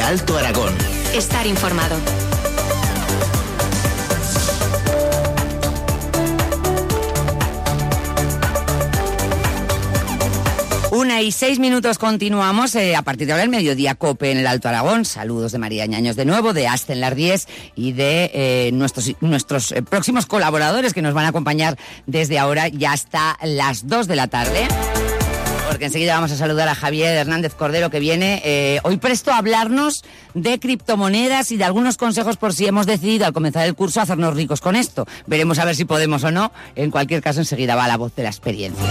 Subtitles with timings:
[0.00, 0.74] de Alto Aragón.
[1.14, 1.96] Estar informado.
[10.90, 14.46] Una y seis minutos continuamos eh, a partir de ahora el mediodía COPE en el
[14.46, 15.04] Alto Aragón.
[15.04, 17.46] Saludos de María Ñaños de nuevo, de Asten Lardies
[17.76, 22.68] y de eh, nuestros, nuestros eh, próximos colaboradores que nos van a acompañar desde ahora
[22.68, 24.66] ya hasta las dos de la tarde.
[25.70, 30.02] Porque enseguida vamos a saludar a Javier Hernández Cordero que viene hoy presto a hablarnos
[30.34, 34.34] de criptomonedas y de algunos consejos por si hemos decidido al comenzar el curso hacernos
[34.34, 35.06] ricos con esto.
[35.28, 36.50] Veremos a ver si podemos o no.
[36.74, 38.84] En cualquier caso enseguida va la voz de la experiencia.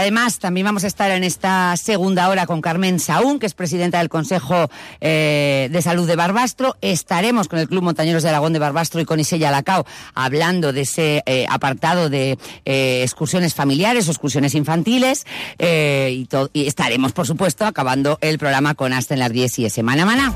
[0.00, 3.98] Además, también vamos a estar en esta segunda hora con Carmen Saúl, que es presidenta
[3.98, 6.74] del Consejo eh, de Salud de Barbastro.
[6.80, 10.80] Estaremos con el Club Montañeros de Aragón de Barbastro y con Isella Lacao hablando de
[10.80, 15.26] ese eh, apartado de eh, excursiones familiares o excursiones infantiles.
[15.58, 20.32] Y, estaremos, por supuesto, acabando el programa con Hasta en las 10 y Semana Maná.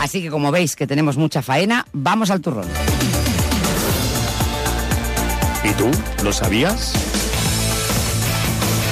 [0.00, 2.68] Así que como veis que tenemos mucha faena, vamos al turrón.
[5.64, 5.90] ¿Y tú?
[6.22, 7.13] ¿Lo sabías?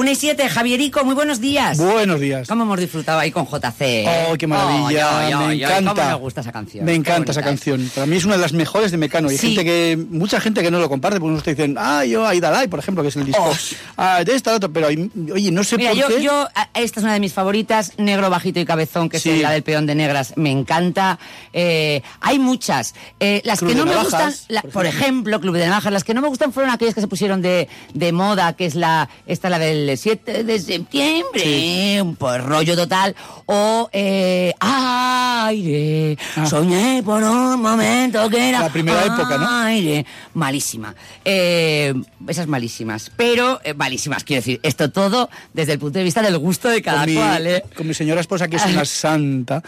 [0.00, 1.76] Una y siete, Javierico, muy buenos días.
[1.76, 2.48] Buenos días.
[2.48, 4.06] ¿Cómo hemos disfrutado ahí con JC?
[4.30, 5.36] ¡Oh, qué maravilla!
[5.46, 5.94] me encanta.
[5.94, 6.86] ¿Cómo me gusta esa canción?
[6.86, 7.90] Me encanta esa canción.
[7.94, 9.28] Para mí es una de las mejores de Mecano.
[9.28, 12.26] Hay gente que, mucha gente que no lo comparte, porque unos te dicen, ah, yo
[12.26, 13.44] Aidalai, por ejemplo, que es el disco.
[13.44, 13.54] Oh.
[13.98, 16.22] Ah, de esta, otro, pero oye, no sé Mira, por yo, qué.
[16.22, 19.28] yo, esta es una de mis favoritas, Negro, Bajito y Cabezón, que Sí.
[19.28, 20.32] es la del peón de negras.
[20.36, 21.18] Me encanta.
[21.52, 22.94] Eh, hay muchas.
[23.20, 25.92] Eh, las Club que no me Navajas, gustan, la- por por ejemplo, Club de Navajas,
[25.92, 28.74] las que no me gustan fueron aquellas que se pusieron de, de moda, que es
[28.76, 36.16] la, esta la del 7 de septiembre, un pues, rollo total, o eh, aire,
[36.48, 38.64] soñé por un momento que era Ah.
[38.64, 39.48] La primera época, ¿no?
[39.64, 40.94] aire, malísima.
[41.24, 41.94] Eh,
[42.28, 46.36] esas malísimas, pero eh, malísimas, quiero decir, esto todo desde el punto de vista del
[46.36, 47.64] gusto de cada con mi, cual, ¿eh?
[47.74, 49.62] con mi señora esposa, que es una santa,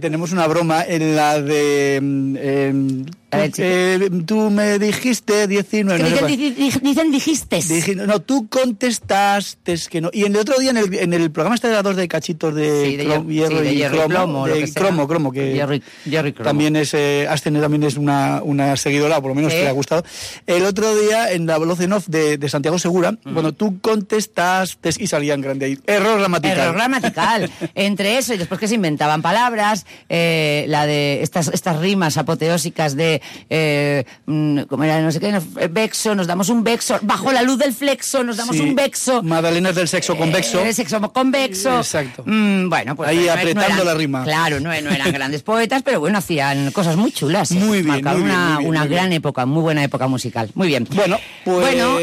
[0.00, 3.04] tenemos una broma en la de...
[3.36, 5.98] mm, A ver, tú, eh, tú me dijiste 19...
[5.98, 6.36] Que no sé dicen, cuál.
[6.36, 7.56] di- di- dicen dijiste.
[7.62, 10.10] Dije, no, tú contestaste que no.
[10.12, 12.08] Y en el otro día, en el, en el programa este de las dos de
[12.08, 14.64] cachitos de, Sí, de crom- hier- sí, de y hierro y cromo, plomo, lo de
[14.64, 16.48] que cromo, cromo, que Hierro y- hierro y cromo.
[16.48, 19.72] también es, eh, también es una, una seguidora, o por lo menos que le ha
[19.72, 20.04] gustado.
[20.46, 24.90] El otro día, en la voz en off de, de Santiago Segura, bueno, tú contestaste
[24.98, 25.78] y salía en grande ahí.
[25.86, 26.58] Error gramatical.
[26.58, 27.50] Error gramatical.
[27.74, 32.94] Entre eso y después que se inventaban palabras, eh, la de estas, estas rimas apoteósicas
[32.96, 33.20] de,
[33.50, 35.00] eh, mm, ¿cómo era?
[35.00, 38.22] No sé qué, no, eh, vexo, nos damos un vexo, bajo la luz del flexo
[38.24, 39.22] nos damos Sí, un vexo.
[39.22, 40.60] Magdalenas del sexo convexo.
[40.64, 41.78] Eh, sexo convexo.
[41.78, 42.22] Exacto.
[42.26, 44.24] Mm, bueno, pues Ahí no apretando eran- la rima.
[44.24, 47.50] Claro, no, no eran grandes poetas, pero bueno, hacían cosas muy chulas.
[47.50, 47.54] ¿eh?
[47.54, 48.98] Muy bien, Marcaron muy bien, una, muy bien, una muy bien.
[49.00, 50.50] gran época, muy buena época musical.
[50.54, 50.86] Muy bien.
[50.90, 51.98] Bueno, pues Bueno,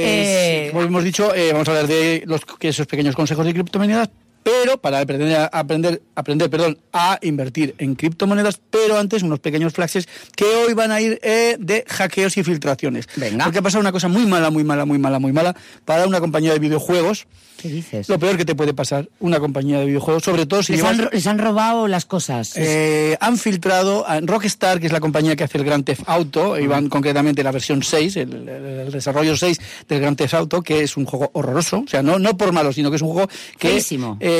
[0.71, 4.09] como hemos dicho, vamos a hablar de los, que esos pequeños consejos de criptomonedas,
[4.43, 9.73] pero para aprender, a- aprender, aprender perdón, a invertir en criptomonedas, pero antes unos pequeños
[9.73, 13.07] flashes que hoy van a ir eh, de hackeos y filtraciones.
[13.15, 13.45] Venga.
[13.45, 15.55] Porque ha pasado una cosa muy mala, muy mala, muy mala, muy mala
[15.85, 17.25] para una compañía de videojuegos.
[17.61, 18.09] ¿Qué dices?
[18.09, 20.99] Lo peor que te puede pasar una compañía de videojuegos, sobre todo si Les llevas-
[20.99, 22.53] han, les han robado las cosas.
[22.57, 26.59] eh, han filtrado a Rockstar, que es la compañía que hace el Grand Theft Auto,
[26.59, 30.61] y van concretamente la versión 6, el, el- el desarrollo 6 del Grand Theft Auto,
[30.61, 33.09] que es un juego horroroso, o sea, no, no por malo, sino que es un
[33.13, 33.75] juego que...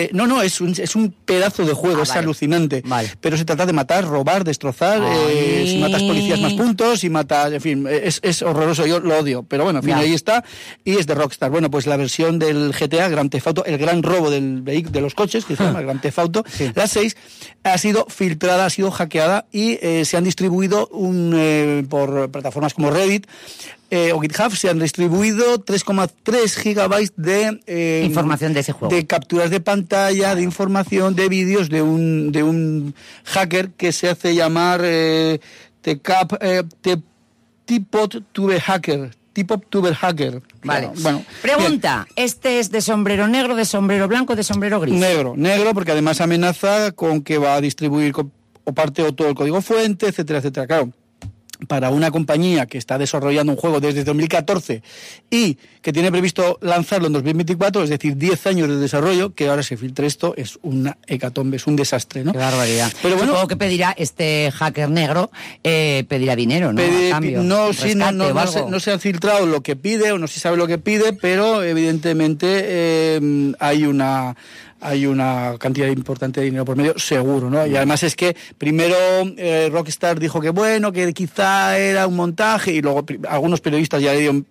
[0.01, 2.19] Eh, no, no, es un, es un pedazo de juego, Ah, es vale.
[2.21, 2.81] alucinante.
[2.85, 3.11] Vale.
[3.21, 7.51] Pero se trata de matar, robar, destrozar, eh, si matas policías más puntos, si matas,
[7.53, 9.99] en fin, es, es horroroso, yo lo odio, pero bueno, en fin, Ya.
[9.99, 10.43] ahí está,
[10.83, 11.51] y es de Rockstar.
[11.51, 15.13] Bueno, pues la versión del GTA, Grand Theft Auto, el gran robo del de los
[15.13, 16.43] coches, que se llama el Grand Theft Auto,
[16.75, 17.15] la 6,
[17.63, 22.89] ha sido filtrada, ha sido hackeada y eh, se han distribuido un, por plataformas como
[22.91, 23.27] Reddit
[23.95, 27.59] eh, o GitHub, se han distribuido 3,3 gigabytes de...
[27.67, 28.93] eh, Información de ese juego.
[28.95, 32.95] De capturas de pantalla, de información, de vídeos de un, de un
[33.25, 35.39] hacker que se hace llamar eh,
[35.81, 37.01] Tecap, eh, Te-
[37.65, 39.11] Teapot Tube Hacker.
[39.33, 40.41] Teapot Tuber Hacker.
[40.63, 40.91] Vale.
[41.01, 44.93] Bueno, Pregunta, ¿este es de sombrero negro, de sombrero blanco, de sombrero gris?
[44.93, 48.13] Negro, negro, porque además amenaza con que va a distribuir
[48.63, 50.67] o parte o todo el código fuente, etcétera, etcétera.
[50.67, 50.91] Claro,
[51.67, 54.81] para una compañía que está desarrollando un juego desde 2014
[55.29, 59.63] y que tiene previsto lanzarlo en 2024, es decir, 10 años de desarrollo, que ahora
[59.63, 62.31] se filtre esto, es una hecatombe, es un desastre, ¿no?
[62.31, 62.91] Qué barbaridad.
[63.01, 65.31] Pero bueno, Supongo que pedirá este hacker negro,
[65.63, 66.81] eh, pedirá dinero, ¿no?
[67.43, 70.67] no, sí, no, no, se, ha filtrado lo que pide o no se sabe lo
[70.67, 74.35] que pide, pero evidentemente eh, hay una
[74.83, 77.65] hay una cantidad importante de dinero por medio, seguro, ¿no?
[77.65, 78.95] Y además es que primero
[79.37, 84.13] eh, Rockstar dijo que bueno, que quizá era un montaje, y luego algunos periodistas ya
[84.13, 84.45] le dieron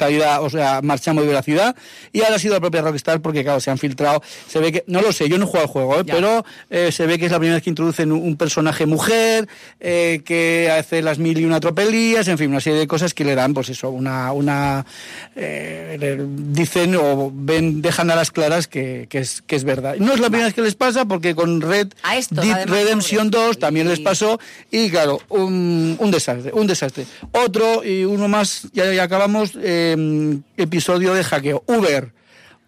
[0.00, 1.76] caída, o sea, marchamos de ciudad
[2.10, 4.84] y ahora ha sido la propia Rockstar porque, claro, se han filtrado, se ve que,
[4.86, 6.04] no lo sé, yo no he jugado al juego, ¿eh?
[6.04, 9.46] pero eh, se ve que es la primera vez que introducen un, personaje mujer,
[9.80, 13.24] eh, que hace las mil y una tropelías, en fin, una serie de cosas que
[13.24, 14.86] le dan, pues eso, una, una
[15.34, 19.96] dicen o ven, dejan a las claras que, que, es, que es verdad.
[19.98, 21.88] No es la primera vez que les pasa porque con Red
[22.30, 27.04] Dead Redemption 2 también les pasó y, claro, un, un desastre, un desastre.
[27.32, 29.52] Otro y uno más, ya, ya acabamos,
[29.92, 31.64] Em, episodio de hackeo.
[31.66, 32.12] Uber.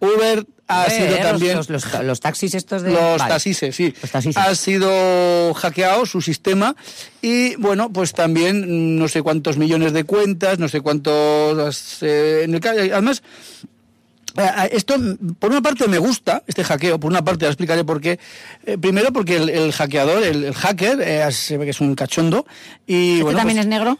[0.00, 1.58] Uber ha sido también
[2.06, 3.94] los, taxis estos de los taxis sí
[4.34, 6.74] ha sido hackeado su sistema
[7.20, 12.54] y bueno pues también no sé cuántos millones de cuentas no sé cuántos eh, en
[12.54, 13.22] el, además
[14.38, 14.94] eh, eh, esto,
[15.38, 18.18] por una parte, me gusta este hackeo, por una parte, ya explicaré por qué.
[18.80, 22.46] primero, porque el, hackeador, el, hacker, se ve que es un cachondo.
[22.86, 23.98] Y, ¿Este también pues, es negro?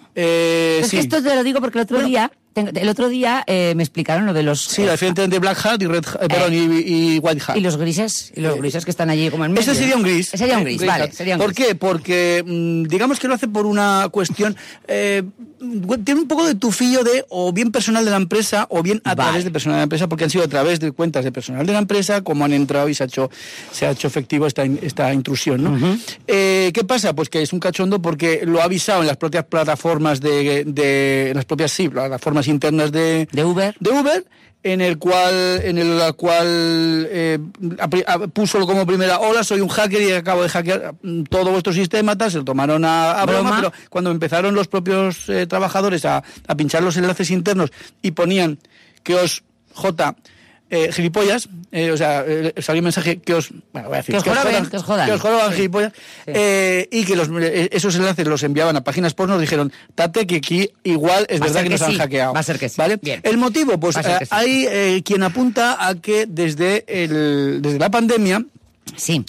[0.89, 0.97] sí.
[0.97, 4.33] esto te lo digo porque el otro día el otro día eh, me explicaron lo
[4.33, 4.61] de los...
[4.61, 7.57] Sí, la diferencia entre Black Hat y, Red, eh, perdón, y, White Hat.
[7.57, 9.63] Y los grises, y los grises que están allí como en medio.
[9.63, 10.29] Ese sería un gris.
[10.29, 11.11] sería un gris, vale.
[11.13, 11.75] Sería un ¿Por qué?
[11.75, 14.57] Porque mm, digamos que lo hace por una cuestión...
[14.89, 15.23] Eh,
[16.05, 19.15] tiene un poco de tufillo de o bien personal de la empresa o bien a
[19.15, 21.65] través de personal de la empresa, porque han sido a través de cuentas de personal
[21.65, 23.31] de la empresa como han entrado y se ha hecho,
[23.71, 25.63] se ha hecho efectivo esta, esta intrusión.
[25.63, 25.99] ¿no?
[26.27, 27.15] ¿Qué pasa?
[27.15, 31.33] Pues que es un cachondo porque lo ha avisado en las propias plataformas de, de
[31.33, 33.75] las propias sí, plataformas internas de, de, Uber.
[33.81, 34.25] De Uber
[34.63, 37.39] en el cual en el cual eh,
[38.33, 42.17] puso como primera hola soy un hacker y acabo de hackear mm, todo vuestro sistema
[42.17, 46.55] tal se lo tomaron a, broma, pero cuando empezaron los propios eh, trabajadores a, a
[46.55, 47.73] pinchar los enlaces internos
[48.03, 48.59] y ponían
[49.03, 49.43] que os
[49.75, 50.15] J
[50.75, 54.15] eh, gilipollas, eh, o sea, eh, salió un mensaje que os, bueno, voy a decir,
[54.15, 55.93] que os, jodan, que os jodan, que os jodan gilipollas,
[56.27, 60.37] Eh, y que los, eh, esos enlaces los enviaban a páginas porno, dijeron, tate que
[60.37, 62.33] aquí igual es verdad que, nos han hackeado.
[62.33, 62.77] Va a ser que sí.
[62.79, 62.99] ¿Vale?
[63.23, 63.97] El motivo, pues
[64.31, 68.43] hay quien apunta a que desde, el, desde la pandemia,
[68.97, 69.25] Sí.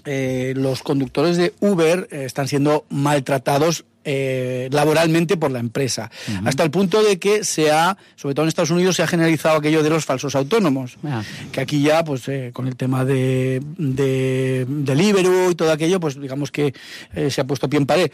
[0.55, 6.11] los conductores de Uber están siendo maltratados eh, laboralmente por la empresa.
[6.45, 9.57] Hasta el punto de que se ha, sobre todo en Estados Unidos, se ha generalizado
[9.57, 10.97] aquello de los falsos autónomos.
[11.03, 11.23] Ah.
[11.51, 16.19] Que aquí ya, pues eh, con el tema de, de, Deliveroo y todo aquello, pues
[16.19, 16.73] digamos que
[17.13, 18.11] eh, se ha puesto pie en pared.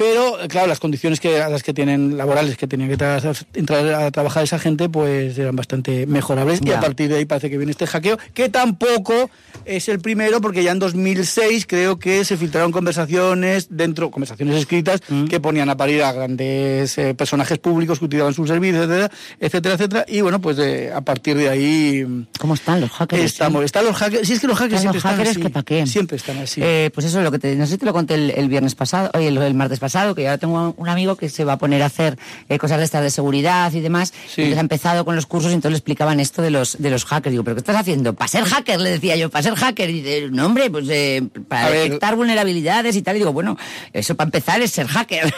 [0.00, 2.94] Pero, claro, las condiciones que, las que tienen laborales que tenían que
[3.52, 6.60] entrar a trabajar esa gente, pues eran bastante mejorables.
[6.64, 9.28] Y a partir de ahí parece que viene este hackeo, que tampoco
[9.66, 15.02] es el primero, porque ya en 2006 creo que se filtraron conversaciones dentro, conversaciones escritas,
[15.06, 15.26] mm.
[15.26, 19.74] que ponían a parir a grandes eh, personajes públicos que utilizaban sus servicios, etcétera, etcétera,
[19.74, 20.04] etcétera.
[20.08, 22.26] Y bueno, pues eh, a partir de ahí.
[22.38, 23.22] ¿Cómo están los hackers?
[23.22, 24.26] Estamos, están los hackers.
[24.26, 25.40] Sí, es que los hackers siempre están así.
[25.42, 25.86] Que qué.
[25.86, 26.62] Siempre están así.
[26.64, 27.54] Eh, pues eso es lo que te.
[27.54, 30.38] No sé si te lo conté el, viernes pasado, oye, el martes pasado que ya
[30.38, 33.10] tengo un amigo que se va a poner a hacer eh, cosas de estas de
[33.10, 34.12] seguridad y demás.
[34.36, 37.04] Y ha empezado con los cursos y entonces le explicaban esto de los, de los
[37.04, 37.32] hackers.
[37.32, 38.14] Digo, ¿pero qué estás haciendo?
[38.14, 39.90] Para ser hacker, le decía yo, para ser hacker.
[39.90, 43.16] Y dice, no, hombre, pues eh, para detectar vulnerabilidades y tal.
[43.16, 43.56] Y digo, bueno,
[43.92, 45.32] eso para empezar es ser hacker.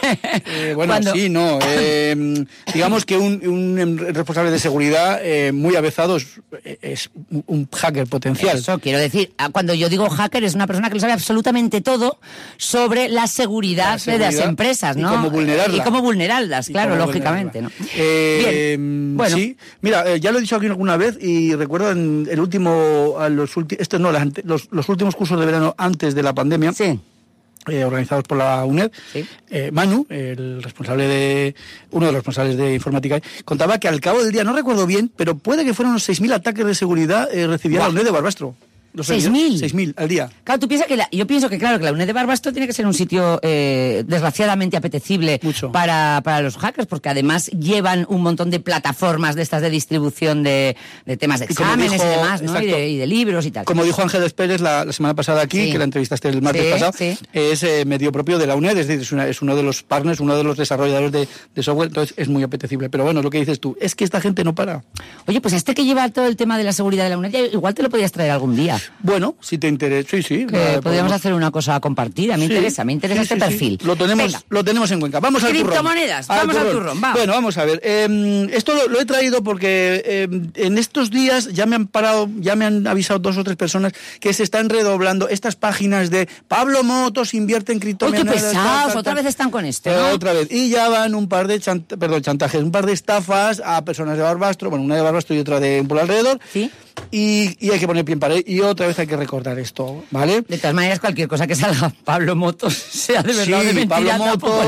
[0.45, 1.59] Eh, bueno, sí, no.
[2.73, 6.17] digamos que un, responsable de seguridad muy avezado
[6.63, 7.09] es,
[7.47, 8.57] un hacker potencial.
[8.57, 11.81] Eso quiero decir, ah, cuando yo digo hacker es una persona que lo sabe absolutamente
[11.81, 12.19] todo
[12.57, 15.09] sobre la seguridad, de las empresas, ¿no?
[15.09, 15.77] Y cómo vulnerarlas.
[15.77, 17.71] Y cómo vulnerarlas, claro, lógicamente, ¿no?
[17.95, 19.17] Eh, Bien.
[19.17, 19.35] Bueno.
[19.35, 23.17] Sí, mira, eh, ya lo he dicho aquí alguna vez y recuerdo en el último,
[23.29, 24.11] los últimos, no,
[24.43, 26.73] los, los últimos cursos de verano antes de la pandemia.
[26.73, 26.99] Sí.
[27.69, 28.91] Eh, organizados por la UNED,
[29.49, 31.55] eh, Manu, el responsable de,
[31.91, 35.09] uno de los responsables de informática, contaba que al cabo del día, no recuerdo bien,
[35.15, 38.53] pero puede que fueran unos 6.000 ataques de seguridad eh, recibida la UNED de Barbastro.
[39.01, 39.57] ¿Seis mil?
[39.57, 40.29] Seis mil al día.
[40.43, 42.73] Claro, tú piensas que yo pienso que claro que la UNED de Barbasto tiene que
[42.73, 45.39] ser un sitio eh, desgraciadamente apetecible
[45.71, 50.43] Para, para los hackers, porque además llevan un montón de plataformas de estas de distribución
[50.43, 52.61] de, de temas de exámenes y, demás, ¿no?
[52.61, 53.65] Y de, libros y tal.
[53.65, 56.93] Como dijo Ángel Pérez la, semana pasada aquí, que la entrevistaste el martes pasado,
[57.33, 60.35] es eh, medio propio de la UNED, es decir, es, uno de los partners, uno
[60.37, 62.89] de los desarrolladores de, de, software, entonces es muy apetecible.
[62.89, 64.83] Pero bueno, lo que dices tú, es que esta gente no para.
[65.25, 67.73] Oye, pues este que lleva todo el tema de la seguridad de la UNED, igual
[67.73, 68.79] te lo podías traer algún día.
[68.99, 70.45] Bueno, si te interesa, sí, sí.
[70.45, 72.37] Podríamos podemos- hacer una cosa compartida.
[72.37, 73.79] Me Sí, interesa, me interesa sí, este sí, perfil.
[73.83, 74.41] Lo tenemos, Venga.
[74.49, 75.19] lo tenemos en cuenta.
[75.19, 75.63] Vamos al turrón.
[75.67, 77.13] Criptomonedas, vamos al turrón, va.
[77.13, 77.79] Bueno, vamos a ver.
[77.83, 82.29] eh, esto lo, lo he traído porque eh, en estos días ya me han parado,
[82.39, 86.27] ya me han avisado dos o tres personas que se están redoblando estas páginas de
[86.47, 88.25] Pablo Motos invierte en Uy, qué criptomonedas.
[88.25, 89.89] tal, pesados, tal, otra vez están con esto.
[89.89, 90.09] Eh, ¿no?
[90.11, 90.47] Otra vez.
[90.51, 94.17] Y ya van un par de chant- perdón, chantajes, un par de estafas a personas
[94.17, 96.39] de Barbastro, bueno, una de Barbastro y otra de un por alrededor.
[96.51, 96.69] Sí.
[97.11, 98.43] Y, y hay que poner pie en pared.
[98.45, 100.41] Y otra vez hay que recordar esto, ¿vale?
[100.41, 104.17] De todas maneras, cualquier cosa que salga Pablo Motos, sea de verdad de Sí, mentira,
[104.17, 104.65] Pablo Motos,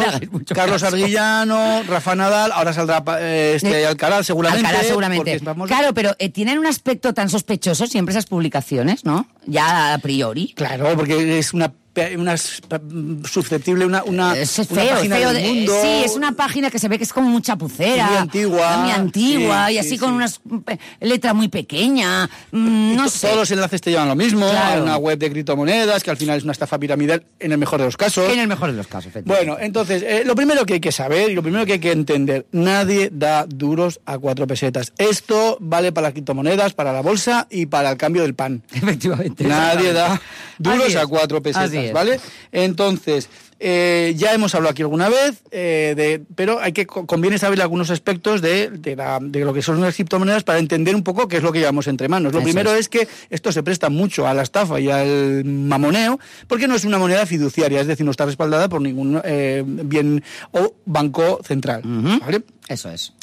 [0.54, 0.96] Carlos caso.
[0.96, 4.66] Arguillano, Rafa Nadal, ahora saldrá eh, este Eh, Alcaraz seguramente.
[4.68, 5.40] Alcalá seguramente.
[5.68, 9.28] Claro, pero eh, tienen un aspecto tan sospechoso siempre esas publicaciones, ¿no?
[9.46, 10.54] Ya a priori.
[10.56, 11.74] Claro, porque es una,
[12.18, 15.34] una susceptible, una, una, Es una feo, página feo.
[15.34, 15.74] del de- mundo.
[15.82, 18.08] sí, es una página que se ve que es como muy chapucera.
[18.08, 18.78] Muy antigua.
[18.78, 20.40] Muy antigua, Sí, y sí, así con sí.
[20.46, 20.62] una
[21.02, 22.30] letra muy pequeña.
[22.52, 23.28] mm, no sé.
[23.28, 24.82] Todos los enlaces te llevan lo mismo, Claro.
[24.82, 27.80] a una web de criptomonedas, que al final es una estafa piramidal en el mejor
[27.80, 28.32] de los casos.
[28.32, 29.46] En el mejor de los casos, efectivamente.
[29.52, 31.92] Bueno, entonces, eh, lo primero que hay que saber y lo primero que hay que
[31.92, 34.94] entender, nadie da duros a cuatro pesetas.
[34.98, 38.64] Esto vale para las criptomonedas, para la bolsa y para el cambio del pan.
[38.74, 39.44] Efectivamente.
[39.46, 40.22] Nadie da
[40.58, 40.96] duros es.
[40.96, 41.42] a cuatro
[41.86, 42.22] Así pesetas, es.
[42.22, 42.66] ¿vale?
[42.66, 47.38] Entonces, eh, ya hemos hablado aquí alguna vez, eh, de, pero hay que co- conviene
[47.38, 51.04] saber algunos aspectos de, de la- de lo que son las criptomonedas para entender un
[51.04, 52.34] poco qué es lo que llevamos entre manos.
[52.34, 52.80] Lo Eso primero es.
[52.82, 52.90] es.
[52.90, 56.98] que esto se presta mucho a la estafa y al mamoneo, porque no es una
[56.98, 61.82] moneda fiduciaria, es decir, no está respaldada por ningún eh, bien o banco central.
[61.86, 62.44] ¿vale?
[62.68, 63.14] Eso es.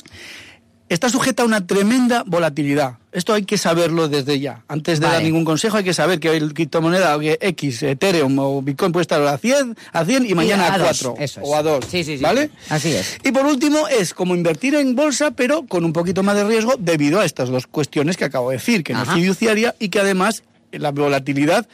[0.95, 2.99] Está sujeta a una tremenda volatilidad.
[3.13, 4.63] Esto hay que saberlo desde ya.
[4.69, 5.17] Antes de Vale.
[5.17, 9.21] dar ningún consejo hay que saber que el criptomoneda X, Ethereum o Bitcoin puede estar
[9.23, 11.49] a 100, a 100 y mañana a a, dos, 4 eso es.
[11.49, 11.85] o a 2.
[11.85, 12.23] Sí, sí, sí.
[12.23, 12.51] ¿Vale?
[12.69, 13.19] Así es.
[13.23, 16.75] Y por último es como invertir en bolsa pero con un poquito más de riesgo
[16.79, 19.13] debido a estas dos cuestiones que acabo de decir, que no Ajá.
[19.13, 21.67] es fiduciaria y que además la volatilidad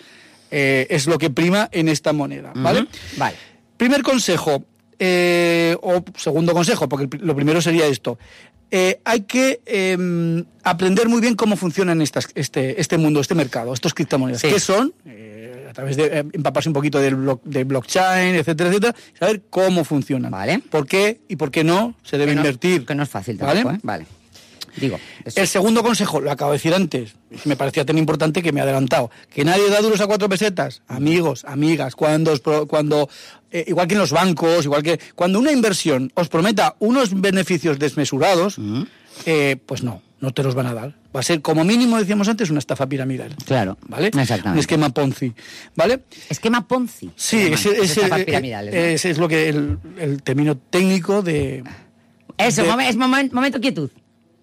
[0.50, 2.52] eh, es lo que prima en esta moneda.
[2.54, 2.86] ¿vale?
[3.16, 3.36] Vale.
[3.76, 4.64] Primer consejo,
[4.98, 8.18] eh, o segundo consejo, porque lo primero sería esto.
[8.70, 13.72] Eh, hay que eh, aprender muy bien cómo funcionan estas, este, este mundo, este mercado,
[13.72, 14.40] estos criptomonedas.
[14.42, 14.48] Sí.
[14.48, 14.92] ¿Qué son?
[15.06, 19.42] Eh, a través de eh, empaparse un poquito del, blo- del blockchain, etcétera, etcétera, saber
[19.48, 20.30] cómo funcionan.
[20.30, 20.58] Vale.
[20.70, 22.84] ¿Por qué y por qué no se debe Que no- invertir?
[22.84, 23.62] Que no es fácil ¿Vale?
[23.62, 23.80] tampoco, ¿eh?
[23.82, 24.06] Vale.
[24.76, 25.40] Digo, eso.
[25.40, 28.62] El segundo consejo, lo acabo de decir antes, me parecía tan importante que me he
[28.62, 29.10] adelantado.
[29.32, 30.82] Que nadie da duros a cuatro pesetas.
[30.88, 32.32] Amigos, amigas, cuando,
[32.68, 33.08] cuando
[33.50, 37.78] eh, igual que en los bancos, igual que cuando una inversión os prometa unos beneficios
[37.78, 38.58] desmesurados,
[39.26, 40.94] eh, pues no, no te los van a dar.
[41.14, 43.34] Va a ser, como mínimo, decíamos antes, una estafa piramidal.
[43.46, 44.08] Claro, ¿Vale?
[44.08, 44.50] exactamente.
[44.50, 45.32] Un esquema Ponzi.
[45.74, 46.00] ¿Vale?
[46.28, 47.10] Esquema Ponzi.
[47.16, 51.64] Sí, ese- estafas eh, ese es lo que el, el término técnico de,
[52.36, 53.90] Eso, de- momen- es momen- momento quietud.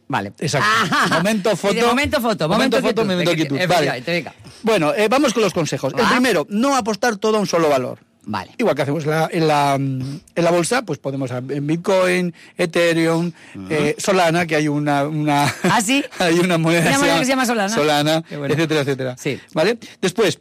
[0.07, 0.33] Vale.
[0.39, 0.67] Exacto.
[0.91, 1.87] Ah, momento de foto.
[1.87, 2.47] momento foto.
[2.49, 3.05] Momento, foto, quietud.
[3.11, 3.57] momento quietud.
[3.57, 4.17] efectivamente, Vale.
[4.17, 4.33] venga.
[4.63, 5.93] Bueno, eh, vamos con los consejos.
[5.97, 7.99] El primero, no apostar todo a un solo valor.
[8.27, 8.51] Vale.
[8.57, 13.31] Igual que hacemos la- en, la, en la bolsa, pues podemos en Bitcoin, Ethereum,
[13.69, 16.03] eh, Solana, que hay una, una ¿Ah, sí?
[16.19, 17.73] hay una moneda, ¿Una moneda que se llama Solana?
[17.75, 18.47] Solana, bueno.
[18.53, 19.15] etcétera, etcétera.
[19.17, 19.39] Sí.
[19.53, 19.77] ¿Vale?
[20.01, 20.39] Después,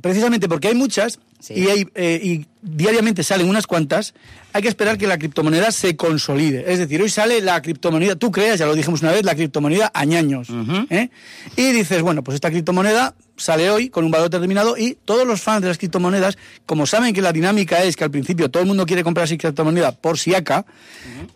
[0.00, 1.54] precisamente porque hay muchas Sí.
[1.54, 4.14] y, hay, eh, y diariamente salen unas cuantas,
[4.52, 6.64] hay que esperar que la criptomoneda se consolide.
[6.72, 9.90] Es decir, hoy sale la criptomoneda, tú creas, ya lo dijimos una vez, la criptomoneda
[9.92, 10.48] añaños.
[10.90, 11.10] ¿eh?
[11.56, 15.42] Y dices, bueno, pues esta criptomoneda sale hoy con un valor determinado y todos los
[15.42, 18.66] fans de las criptomonedas, como saben que la dinámica es que al principio todo el
[18.66, 20.64] mundo quiere comprar esa criptomoneda por si acá,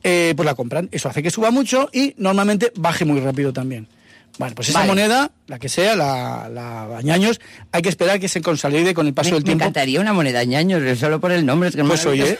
[0.02, 0.88] eh, pues la compran.
[0.90, 3.86] Eso hace que suba mucho y normalmente baje muy rápido también.
[4.38, 4.88] Bueno, pues esa Vale.
[4.92, 7.40] moneda, la que sea, la, la añaños,
[7.72, 9.64] hay que esperar que se consolide con el paso Me, del me tiempo.
[9.64, 11.68] encantaría una moneda ñaños, solo por el nombre.
[11.68, 12.38] Es que es Pues oye,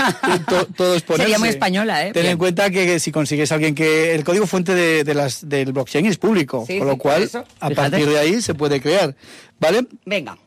[0.49, 1.25] to- todo es ponerse.
[1.25, 2.13] Sería muy española, ¿eh?
[2.13, 2.33] Ten Bien.
[2.33, 5.47] en cuenta que, que si consigues a alguien que el código fuente de, de las,
[5.47, 8.55] del blockchain es público, Sí, con lo sí, cual eso, a partir de ahí se
[8.55, 9.15] puede crear,
[9.59, 9.87] ¿vale?
[10.07, 10.39] Venga.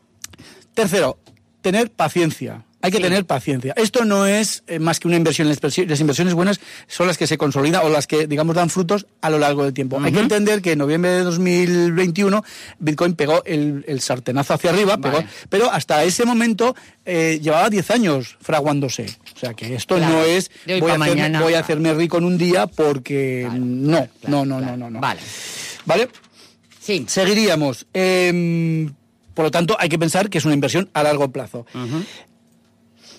[0.74, 1.18] Tercero,
[1.60, 2.64] tener paciencia.
[2.84, 3.02] Hay que Sí.
[3.02, 3.72] tener paciencia.
[3.76, 5.48] Esto no es eh, más que una inversión.
[5.48, 8.68] Las inversi- las inversiones buenas son las que se consolidan o las que, digamos, dan
[8.68, 9.98] frutos a lo largo del tiempo.
[10.02, 12.44] Hay que entender que en noviembre de 2021
[12.78, 16.76] Bitcoin pegó el, el sartenazo hacia arriba, pegó- pero hasta ese momento
[17.06, 19.06] eh, llevaba 10 años fraguándose.
[19.34, 20.12] O sea que esto Claro.
[20.14, 21.40] no es voy a, hacerme, mañana.
[21.40, 25.00] voy a hacerme rico en un día porque no, no, no, no, no, no.
[25.00, 25.20] Vale.
[25.86, 26.08] ¿Vale?
[26.80, 27.04] Sí.
[27.08, 27.86] Seguiríamos.
[27.94, 28.92] Em,
[29.32, 31.66] por lo tanto, hay que pensar que es una inversión a largo plazo.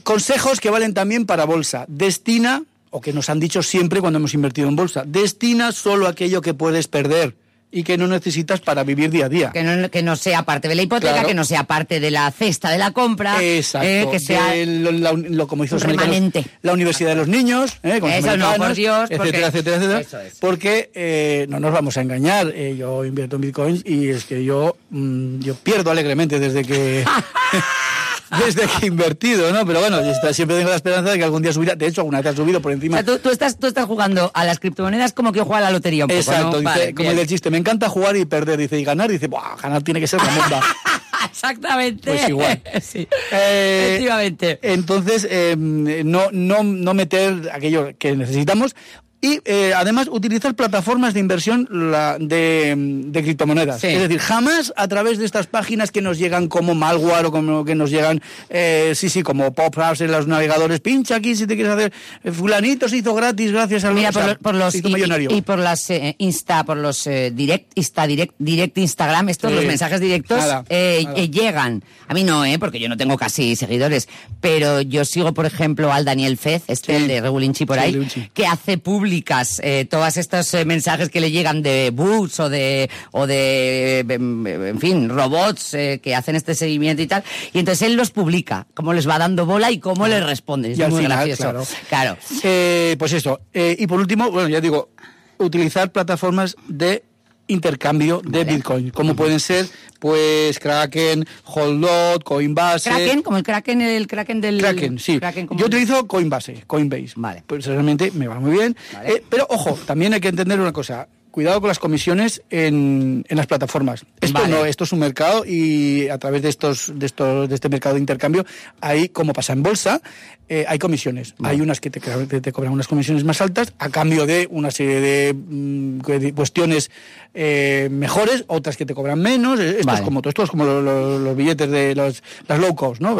[0.06, 1.86] Consejos que valen también para bolsa.
[1.90, 6.42] Destina, o que nos han dicho siempre cuando hemos invertido en bolsa, destina solo aquello
[6.42, 7.36] que puedes perder.
[7.72, 9.52] y que no necesitas para vivir día a día.
[9.52, 11.28] Que no, que no sea parte de la hipoteca, Claro.
[11.28, 13.44] que no sea parte de la cesta de la compra.
[13.44, 13.86] Exacto.
[13.86, 14.52] eh, que sea...
[14.52, 16.46] de lo, la- lo- como hizo remanente.
[16.62, 19.76] la universidad de los niños, eh, con los Eso no, por Dios, porque- etcétera, etcétera,
[19.76, 20.00] etcétera.
[20.00, 20.36] Eso es.
[20.40, 22.50] Porque eh, no nos vamos a engañar.
[22.56, 27.04] eh, yo invierto en bitcoins y es que yo, mm, yo pierdo alegremente desde que.
[28.46, 29.66] Desde que he invertido, ¿no?
[29.66, 30.00] Pero bueno,
[30.34, 31.76] siempre tengo la esperanza de que algún día subirá.
[31.76, 32.98] De hecho, alguna vez ha subido por O encima.
[32.98, 35.62] sea, tú, tú estás, tú estás jugando a las criptomonedas como que yo juego a
[35.62, 36.58] la lotería un poco, Exacto, ¿no?
[36.60, 37.18] dice, Vale, como el bien.
[37.18, 40.08] del chiste, me encanta jugar y perder, dice, y ganar, dice, Buah, ganar tiene que
[40.08, 40.62] ser la bomba.
[41.30, 42.12] Exactamente.
[42.12, 42.62] Pues igual.
[42.82, 43.08] sí.
[43.32, 44.60] Eh, Efectivamente.
[44.62, 48.76] Entonces, eh, no, no, no meter aquello que necesitamos.
[49.22, 53.82] Y eh, además utilizar plataformas de inversión la- de, de criptomonedas.
[53.82, 53.88] Sí.
[53.88, 57.66] Es decir, jamás a través de estas páginas que nos llegan como malware o como
[57.66, 60.80] que nos llegan, eh, sí, sí, como pop-ups en los navegadores.
[60.80, 61.94] Pincha aquí si te quieres hacer.
[62.24, 65.30] eh, Fulanito se hizo gratis gracias a Mira, o por, sea, los- por y, millonario.
[65.32, 69.50] y- y por las eh, Insta, por los eh, direct, Insta, direct, direct Instagram, estos
[69.50, 69.56] Sí.
[69.56, 71.26] los mensajes directos Nada, nada.
[71.26, 71.84] llegan.
[72.08, 74.08] A mí no, eh, porque yo no tengo casi seguidores,
[74.40, 77.02] pero yo sigo, por ejemplo, al Daniel Fez, este Sí.
[77.02, 78.78] el de Regulinchi por ahí, que hace
[79.16, 84.00] públicas eh, todos estos eh, mensajes que le llegan de bots o de o de
[84.00, 88.12] em, en fin robots eh, que hacen este seguimiento y tal, y entonces él los
[88.12, 90.74] publica, cómo les va dando bola y cómo les responden.
[90.74, 91.44] Es muy final, gracioso.
[91.88, 92.18] claro.
[92.20, 92.98] claro.
[92.98, 93.40] Pues eso.
[93.54, 94.90] Y por último, bueno, ya digo,
[95.38, 97.04] utilizar plataformas de
[97.48, 98.54] intercambio de Vale.
[98.56, 99.68] Bitcoin, como pueden ser,
[100.00, 102.90] pues, Kraken, Holdot, Coinbase.
[102.90, 104.60] Kraken, como el Kraken, el Kraken del...
[104.60, 105.20] Kraken, sí.
[105.20, 107.14] Kraken Yo utilizo Coinbase, Coinbase.
[107.16, 107.44] Vale.
[107.46, 108.76] Pues realmente me va muy bien.
[108.94, 109.14] Vale.
[109.14, 111.08] Eh, pero ojo, también hay que entender una cosa.
[111.36, 114.06] Cuidado con las comisiones en, en las plataformas.
[114.22, 114.54] Esto Vale.
[114.54, 117.96] no, esto es un mercado y a través de estos, de estos, de este mercado
[117.96, 118.46] de intercambio,
[118.80, 120.02] hay, como pasa en bolsa,
[120.48, 121.36] eh, hay comisiones.
[121.44, 125.02] Hay unas que te, te cobran unas comisiones más altas a cambio de una serie
[125.02, 126.90] de, mm, de cuestiones
[127.34, 129.60] eh, mejores, otras que te cobran menos.
[129.60, 130.00] Esto Vale.
[130.00, 133.02] es como todo, esto es como lo- lo- los billetes de los, las low cost,
[133.02, 133.14] ¿no?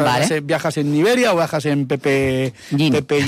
[0.44, 2.94] Viajas en- Iberia o viajas en PP, Gin.
[2.94, 3.20] PP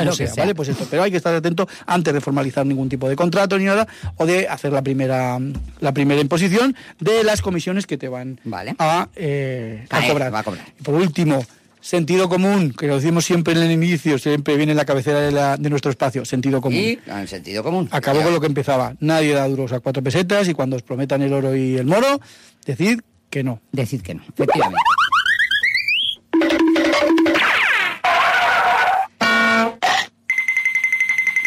[0.00, 0.32] como sea.
[0.36, 0.54] ¿vale?
[0.54, 3.64] Pues esto, pero hay que estar atento antes de formalizar ningún tipo de contrato ni
[3.64, 5.38] nada, o de hacer la primera,
[5.80, 8.74] la primera imposición de las comisiones que te van Vale.
[8.78, 10.34] a, eh, a cobrar.
[10.34, 10.64] va a cobrar.
[10.78, 11.42] Y por último,
[11.80, 15.30] sentido común, que lo decimos siempre en el inicio, siempre viene en la cabecera de,
[15.32, 16.78] la- de nuestro espacio, sentido común.
[16.80, 17.88] Y en sentido común.
[17.92, 18.94] Acabó con lo que empezaba.
[19.00, 22.20] Nadie da duros a cuatro pesetas y cuando os prometan el oro y el moro,
[22.66, 23.00] decid
[23.30, 23.60] que no.
[23.72, 24.78] Decid que no, efectivamente.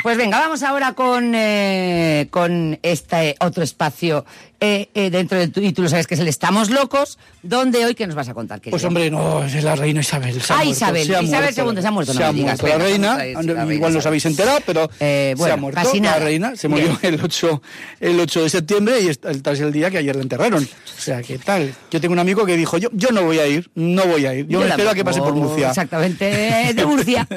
[0.02, 4.26] Pues venga, vamos ahora con, eh, con este otro espacio
[4.62, 7.86] eh, eh, dentro de tu, y tú lo sabes que es el Estamos Locos, donde
[7.86, 8.62] hoy, ¿qué nos vas a contar?
[8.62, 8.88] Pues querido?
[8.88, 10.42] hombre, no, es la reina Isabel.
[10.42, 11.54] se Ah, muerto, Isabel, se Isabel.
[11.76, 14.00] II se ha muerto, no Se ha me digas, la reina, a la igual no
[14.00, 17.14] os habéis enterado, pero Eh, bueno, se ha muerto casi la reina, se murió Bien.
[17.16, 17.62] el 8,
[18.00, 20.64] el 8 de septiembre y el, es el día que ayer la enterraron.
[20.64, 21.74] O sea, ¿qué tal?
[21.92, 24.34] Yo tengo un amigo que dijo, yo, yo no voy a ir, no voy a
[24.34, 25.70] ir, yo, me espero a que pase por Murcia.
[25.70, 27.28] Exactamente, de Murcia.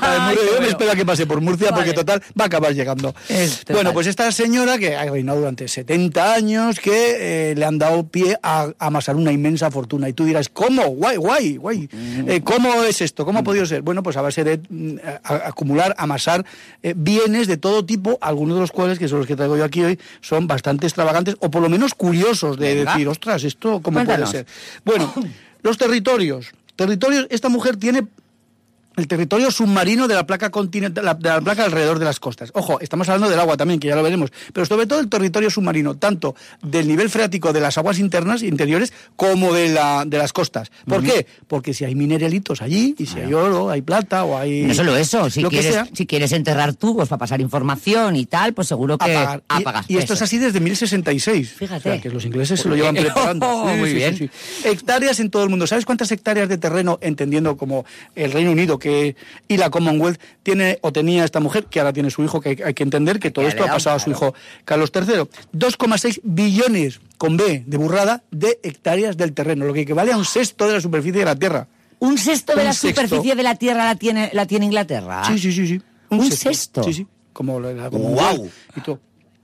[0.00, 1.94] Ay, yo me espero a que pase por Murcia porque Vale.
[2.38, 3.14] Va a acabar llegando.
[3.28, 3.76] Es total.
[3.76, 8.06] Bueno, pues esta señora que ha reinado durante 70 años que eh, le han dado
[8.06, 10.08] pie a, a amasar una inmensa fortuna.
[10.08, 10.86] Y tú dirás, ¿cómo?
[10.88, 11.88] Guay, guay, guay.
[11.92, 12.28] Mm.
[12.30, 13.24] Eh, ¿Cómo es esto?
[13.24, 13.82] ¿Cómo ha podido ser?
[13.82, 16.44] Bueno, pues a base de mm, a- acumular, amasar
[16.82, 19.64] eh, bienes de todo tipo, algunos de los cuales, que son los que traigo yo
[19.64, 23.98] aquí hoy, son bastante extravagantes o por lo menos curiosos de decir, ostras, ¿esto cómo
[23.98, 24.30] Cuéntanos.
[24.30, 24.52] puede ser?
[24.84, 25.12] Bueno,
[25.62, 26.46] los territorios.
[26.76, 28.06] Territorios, esta mujer tiene
[29.02, 32.50] el territorio submarino de la placa continental, de la placa alrededor de las costas.
[32.54, 35.50] Ojo, estamos hablando del agua también, que ya lo veremos, pero sobre todo el territorio
[35.50, 40.32] submarino, tanto del nivel freático de las aguas internas, interiores, como de, la, de las
[40.32, 40.70] costas.
[40.86, 41.26] ¿Por qué?
[41.48, 44.62] Porque si hay mineralitos allí, y si hay oro, hay plata, o hay...
[44.62, 48.14] No solo eso, si lo que quieres, sea, si quieres enterrar tubos para pasar información
[48.14, 49.42] y tal, pues seguro que apagar.
[49.50, 49.86] Y- apagas.
[49.88, 51.52] Y, esto es así desde 1066.
[51.54, 51.88] Fíjate.
[51.88, 53.42] O sea, que los ingleses se lo llevan preparando.
[53.62, 54.30] Oh, muy bien.
[54.64, 55.66] Hectáreas en todo el mundo.
[55.66, 57.84] ¿Sabes cuántas hectáreas de terreno, entendiendo como
[58.14, 58.91] el Reino Unido que
[59.48, 62.74] y la Commonwealth, tiene o tenía esta mujer, que ahora tiene su hijo, que hay,
[62.74, 65.24] que entender que todo esto ha pasado a su hijo Carlos III.
[65.52, 70.24] 2,6 billones, con B, de burrada, de hectáreas del terreno, lo que equivale a un
[70.24, 71.66] sexto de la superficie de la Tierra.
[71.98, 73.00] ¿Un sexto de Un la sexto.
[73.02, 75.22] superficie de la Tierra la tiene, la tiene Inglaterra?
[75.26, 75.82] Sí, sí, sí, sí.
[76.10, 76.82] ¿Un sexto?
[76.82, 77.06] Sí, sí.
[77.32, 77.88] Como la.
[77.90, 78.98] Commonwealth y todo.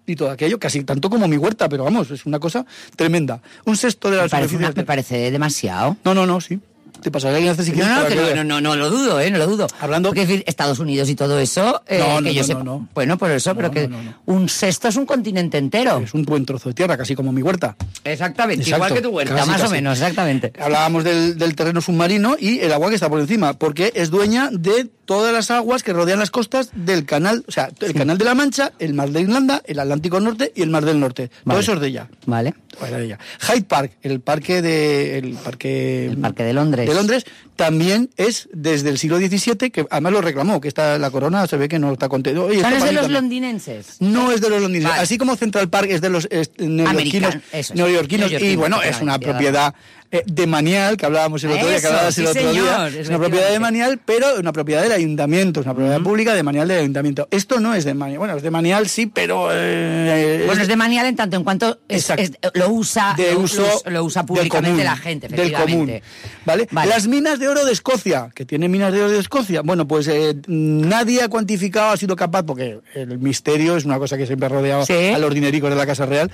[0.07, 2.65] Y todo aquello, casi tanto como mi huerta, pero vamos, es una cosa
[2.97, 3.41] tremenda.
[3.67, 5.97] Un sexto de la Me parece, superficie una- me parece demasiado.
[6.03, 6.59] No, no, no, sí.
[7.03, 7.89] Te pasaré el enlace si quieres.
[7.91, 9.31] No, no, que no, no, no, lo dudo, ¿eh?
[9.31, 9.67] No lo dudo.
[9.81, 12.47] Hablando- Porque es decir, Estados Unidos y todo eso, eh, No, no, que yo no,
[12.47, 12.89] sepa- no, no.
[12.95, 13.89] Bueno, por eso, pero que
[14.27, 15.99] un sexto es un continente entero.
[16.05, 17.77] Es un buen trozo de tierra, casi como mi huerta.
[18.05, 20.53] Exactamente, Exacto, igual que tu huerta, casi, más o menos, exactamente.
[20.61, 24.49] Hablábamos del, del terreno submarino y el agua que está por encima, porque es dueña
[24.53, 28.25] de todas las aguas que rodean las costas del canal, o sea, el canal de
[28.25, 31.31] la Mancha, el mar de Irlanda, el Atlántico Norte y el mar del Norte.
[31.45, 31.55] Vale.
[31.55, 32.09] Todo eso es de ella.
[32.27, 32.55] Vale.
[32.87, 33.19] Era de ella.
[33.41, 36.88] Hyde Park, el parque de el parque El parque de Londres.
[36.89, 37.25] De Londres
[37.57, 41.57] también es desde el siglo XVII que además lo reclamó que está la corona se
[41.57, 42.45] ve que no está contento.
[42.47, 43.23] Oye, ¿Son esto es de los también.
[43.23, 43.97] londinenses?
[44.01, 44.91] No es de los londinenses.
[44.91, 45.03] Vale.
[45.03, 47.37] Así como Central Park es de los es, neoyorquinos,
[47.75, 49.75] neoyorquinos, y bueno, es una propiedad
[50.11, 52.55] eh, de Manial, que hablábamos el otro día, que hablabas sí, el otro señor,
[52.93, 53.01] día.
[53.01, 53.59] Es una propiedad de efectivamente.
[53.61, 57.29] Manial, pero una propiedad del ayuntamiento, es una propiedad pública de Manial del ayuntamiento.
[57.31, 58.19] Esto no es de Manial.
[58.19, 59.49] Bueno, es de Manial sí, pero...
[59.53, 62.23] eh, Bueno, es de manial en tanto en cuanto es- Exacto.
[62.23, 65.91] es- lo usa de lo, uso lo- lo usa públicamente común, la gente, del común,
[65.91, 66.03] efectivamente.
[66.45, 66.69] ¿vale?
[66.71, 66.89] Vale.
[66.91, 70.09] Las minas de oro de Escocia, que tiene minas de oro de Escocia, bueno, pues
[70.09, 74.47] eh, nadie ha cuantificado, ha sido capaz, porque el misterio es una cosa que siempre
[74.47, 74.95] ha rodeado Sí.
[75.15, 76.31] a los dinericos de la Casa Real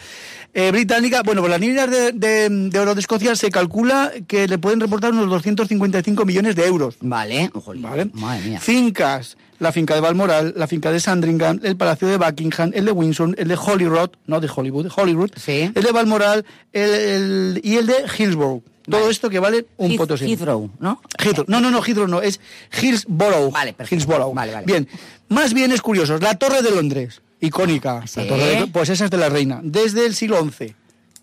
[0.53, 1.23] eh, británica.
[1.25, 4.81] Bueno, pues las minas de, de- de oro de Escocia se calcula que le pueden
[4.81, 6.97] reportar unos 255 millones de euros.
[7.01, 8.11] Vale, ¿Vale?
[8.13, 8.61] madre mía.
[8.61, 12.93] Fincas, la finca de Balmoral, la finca de Sandringham, el Palacio de Buckingham, el de
[12.93, 15.71] Windsor, el de Holyrood, no de Hollywood, de Holyrood, Sí.
[15.75, 18.63] el de Balmoral el, el- y el de Hillsborough.
[18.89, 19.13] Todo Vale.
[19.13, 20.31] esto que vale un Heath- potosí.
[20.31, 21.01] Heathrow, ¿no?
[21.19, 21.47] Heathrow.
[21.49, 22.39] No, no, no, Heathrow no, es
[22.83, 23.51] Hillsborough.
[23.51, 23.95] Vale, perfecto.
[23.95, 24.35] Hillsborough.
[24.35, 24.67] Vale, vale.
[24.67, 24.87] Bien,
[25.31, 26.21] más bienes curiosos.
[26.21, 28.07] La Torre de Londres, icónica.
[28.07, 28.21] Sí.
[28.21, 30.75] La Torre de- pues esa es de la reina, desde el siglo XI.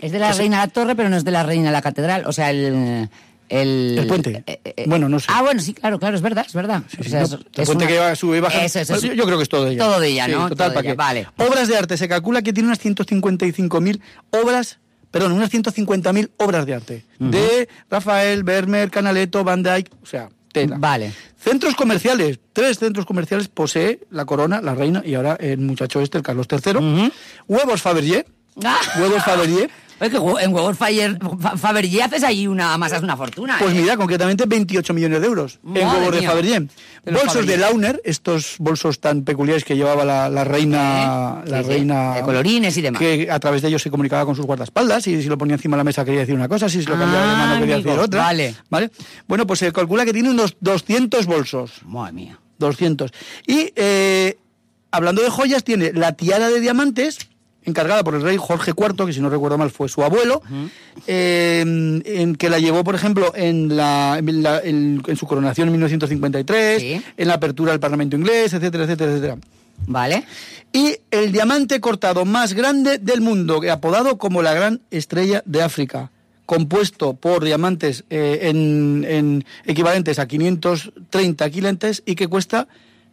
[0.02, 2.24] Es de la reina la torre, pero no es de la reina la catedral.
[2.26, 3.10] O sea, el.
[3.50, 4.44] El, El puente.
[4.48, 5.26] eh, eh, Bueno, no sé.
[5.30, 6.84] Ah, bueno, sí, claro, claro, es verdad, es verdad.
[6.90, 8.64] Sí, O sí, sea, no, es- el es puente una- que sube y baja.
[8.64, 9.84] Eso, eso, yo creo que es todo de ella.
[9.84, 10.48] Todo de ella, Sí, ¿no?
[10.48, 10.96] Total, Todo de ¿para ella, qué?
[10.96, 11.28] vale.
[11.50, 11.98] Obras de arte.
[11.98, 14.00] Se calcula que tiene unas 155.000
[14.32, 14.80] obras,
[15.12, 17.06] perdón, unas 150.000 obras de arte.
[17.20, 20.78] De Rafael, Vermeer, Canaletto, Van Dyck, o sea, tela.
[20.80, 21.12] Vale.
[21.38, 22.40] Centros comerciales.
[22.54, 26.48] Tres centros comerciales posee la corona, la reina y ahora el muchacho este, el Carlos
[26.50, 27.12] III.
[27.50, 28.26] Huevos Fabergé.
[28.64, 28.78] Ah.
[28.98, 29.70] Huevos Fabergé.
[30.02, 30.78] Oye, que en Huevos
[31.58, 33.58] Fabergé haces ahí una amasas una fortuna.
[33.60, 33.82] Pues ¿eh?
[33.82, 36.30] mira, concretamente 28 millones de euros en huevos de mía.
[36.30, 36.60] Fabergé.
[37.06, 37.58] De Bolsos de.
[37.58, 41.50] Launer, estos bolsos tan peculiares que llevaba la, la reina, ¿Eh?
[41.50, 43.00] la Sí, sí, reina de colorines y demás.
[43.00, 45.78] que a través de ellos se comunicaba con sus guardaespaldas, y si lo ponía encima
[45.78, 47.76] de la mesa quería decir una cosa, si se lo cambiaba de mano Ah, quería
[47.76, 48.22] amigo, decir otra.
[48.22, 48.56] vale.
[48.70, 48.92] ¿vale?
[49.28, 51.72] Bueno, pues se calcula que tiene unos 200 bolsos.
[51.86, 52.40] Madre mía.
[52.58, 53.12] 200.
[53.48, 54.38] Y eh,
[54.92, 57.18] hablando de joyas, tiene la tiara de diamantes,
[57.64, 60.42] encargada por el rey Jorge IV, que si no recuerdo mal fue su abuelo,
[61.08, 61.62] eh,
[62.06, 65.74] en que la llevó, por ejemplo, en, la, en, la- en- en su coronación en
[65.74, 67.02] 1953, Sí.
[67.18, 69.38] en la apertura del Parlamento inglés, etcétera, etcétera, etcétera.
[69.88, 70.24] Vale.
[70.74, 76.12] Y el diamante cortado más grande del mundo, apodado como la gran estrella de África,
[76.46, 82.68] compuesto por diamantes eh, en, en equivalentes a 530 quilates y que cuesta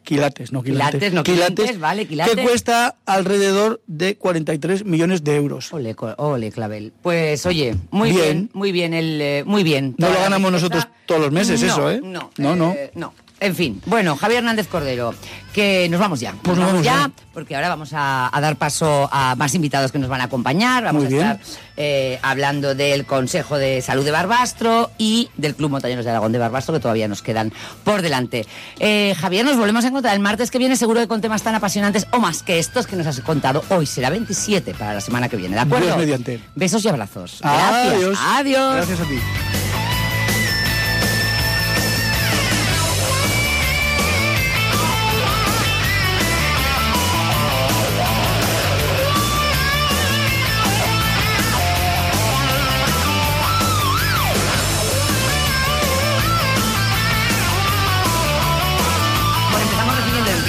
[0.08, 2.34] quilates, no quilates, Quilates, no quilates, vale, quilates.
[2.34, 5.72] que cuesta alrededor de 43 millones de euros.
[5.72, 6.92] Ole, ole, Clavel.
[7.02, 8.22] Pues oye, muy Bien.
[8.22, 9.94] bien, muy bien, el, eh, muy bien.
[9.98, 12.00] No lo ganamos nosotros todos los meses, No, eso, ¿eh?
[12.02, 12.72] No, No, no.
[12.72, 13.12] eh, no.
[13.40, 15.14] En fin, bueno, Javier Hernández Cordero,
[15.52, 16.34] que nos vamos ya.
[16.42, 17.10] Pues nos vamos ya.
[17.32, 20.82] porque ahora vamos a, a dar paso a más invitados que nos van a acompañar.
[20.82, 21.30] Vamos Muy a bien.
[21.30, 21.40] estar
[21.76, 26.38] eh, hablando del Consejo de Salud de Barbastro y del Club Montañeros de Aragón de
[26.38, 27.52] Barbastro, que todavía nos quedan
[27.84, 28.44] por delante.
[28.80, 31.54] Eh, Javier, nos volvemos a encontrar el martes que viene, seguro que con temas tan
[31.54, 33.86] apasionantes o más que estos que nos has contado hoy.
[33.86, 35.86] Será 27 para la semana que viene, ¿de acuerdo?
[35.86, 36.40] Dios mediante.
[36.56, 37.38] Besos y abrazos.
[37.40, 37.94] Gracias.
[37.94, 38.18] Adiós.
[38.20, 38.74] Adiós.
[38.76, 39.57] Gracias a ti.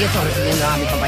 [0.10, 1.00] Empiezo recibiendo a mi compañero.